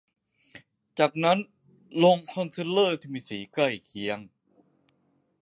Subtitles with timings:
[0.99, 1.37] จากนั้น
[2.03, 4.19] ลงคอนซีลเลอร์ที่มีสีใกล้เคียง